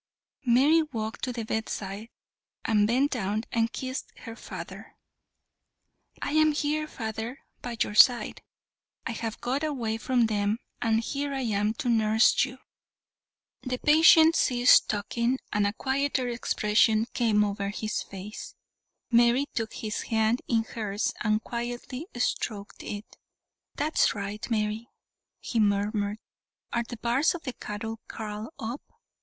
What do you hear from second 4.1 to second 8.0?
her father. "I am here, father, by your